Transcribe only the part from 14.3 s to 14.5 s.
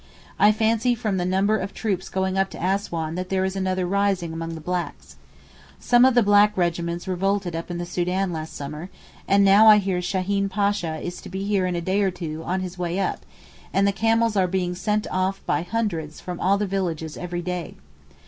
are